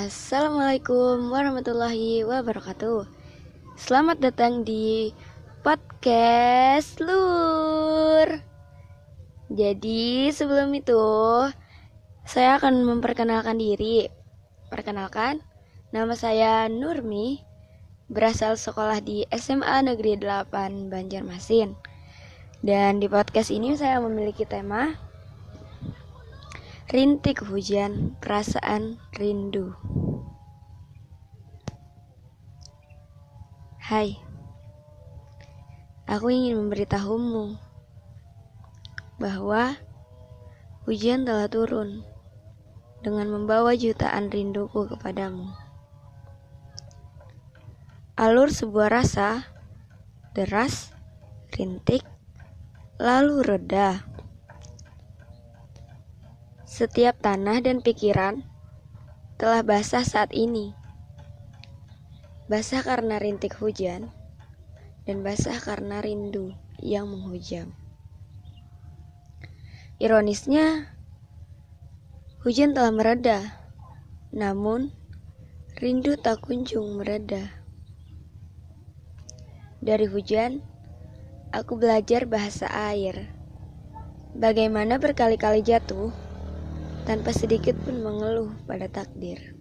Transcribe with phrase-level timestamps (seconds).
[0.00, 3.04] Assalamualaikum warahmatullahi wabarakatuh.
[3.76, 5.12] Selamat datang di
[5.60, 8.24] podcast Lur.
[9.52, 11.04] Jadi sebelum itu
[12.24, 14.08] Saya akan memperkenalkan diri.
[14.72, 15.44] Perkenalkan
[15.92, 17.44] Nama saya Nurmi
[18.08, 21.76] Berasal sekolah di SMA Negeri 8 Banjarmasin.
[22.64, 25.09] Dan di podcast ini saya memiliki tema
[26.90, 29.78] Rintik hujan, perasaan rindu.
[33.78, 34.18] Hai,
[36.10, 37.54] aku ingin memberitahumu
[39.22, 39.78] bahwa
[40.82, 42.02] hujan telah turun
[43.06, 45.46] dengan membawa jutaan rinduku kepadamu.
[48.18, 49.46] Alur sebuah rasa,
[50.34, 50.90] deras,
[51.54, 52.02] rintik,
[52.98, 54.09] lalu reda
[56.70, 58.46] setiap tanah dan pikiran
[59.42, 60.70] telah basah saat ini.
[62.46, 64.14] Basah karena rintik hujan
[65.02, 67.74] dan basah karena rindu yang menghujam.
[69.98, 70.86] Ironisnya,
[72.46, 73.66] hujan telah mereda,
[74.30, 74.94] namun
[75.74, 77.50] rindu tak kunjung mereda.
[79.82, 80.62] Dari hujan,
[81.50, 83.26] aku belajar bahasa air.
[84.38, 86.29] Bagaimana berkali-kali jatuh
[87.10, 89.58] tanpa sedikit pun mengeluh pada takdir.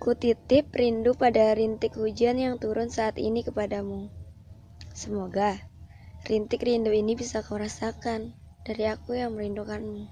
[0.00, 4.08] Kutitip rindu pada rintik hujan yang turun saat ini kepadamu.
[4.96, 5.60] Semoga
[6.24, 8.32] rintik rindu ini bisa kau rasakan
[8.64, 10.08] dari aku yang merindukanmu.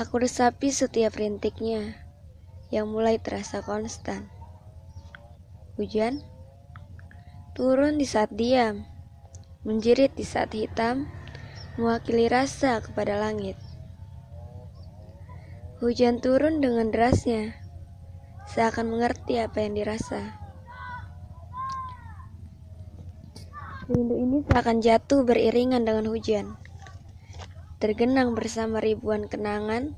[0.00, 1.92] Aku resapi setiap rintiknya
[2.72, 4.32] yang mulai terasa konstan.
[5.76, 6.24] Hujan
[7.52, 8.80] turun di saat diam,
[9.68, 11.04] menjerit di saat hitam,
[11.76, 13.56] mewakili rasa kepada langit.
[15.76, 17.52] Hujan turun dengan derasnya,
[18.48, 20.40] seakan mengerti apa yang dirasa.
[23.86, 26.58] Rindu ini seakan jatuh beriringan dengan hujan,
[27.78, 29.94] tergenang bersama ribuan kenangan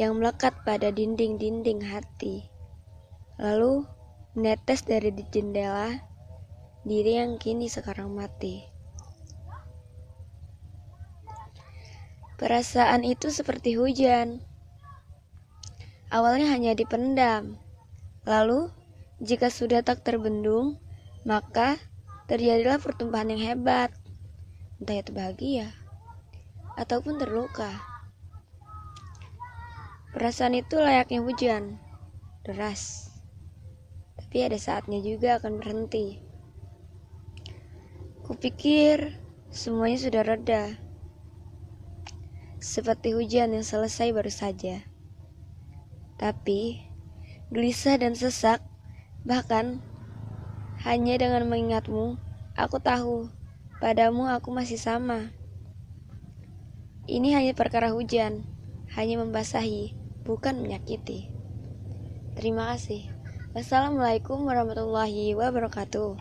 [0.00, 2.48] yang melekat pada dinding-dinding hati.
[3.36, 3.84] Lalu
[4.32, 5.92] menetes dari di jendela
[6.88, 8.71] diri yang kini sekarang mati.
[12.42, 14.42] Perasaan itu seperti hujan.
[16.10, 17.54] Awalnya hanya dipendam.
[18.26, 18.66] Lalu,
[19.22, 20.82] jika sudah tak terbendung,
[21.22, 21.78] maka
[22.26, 23.94] terjadilah pertumpahan yang hebat.
[24.82, 25.70] Entah itu bahagia
[26.74, 27.70] ataupun terluka.
[30.10, 31.78] Perasaan itu layaknya hujan,
[32.42, 33.06] deras.
[34.18, 36.18] Tapi ada saatnya juga akan berhenti.
[38.26, 39.14] Kupikir
[39.54, 40.81] semuanya sudah reda
[42.62, 44.86] seperti hujan yang selesai baru saja.
[46.14, 46.78] Tapi,
[47.50, 48.62] gelisah dan sesak,
[49.26, 49.82] bahkan
[50.86, 52.22] hanya dengan mengingatmu,
[52.54, 53.34] aku tahu
[53.82, 55.34] padamu aku masih sama.
[57.10, 58.46] Ini hanya perkara hujan,
[58.94, 61.26] hanya membasahi, bukan menyakiti.
[62.38, 63.10] Terima kasih.
[63.52, 66.14] Wassalamualaikum warahmatullahi wabarakatuh.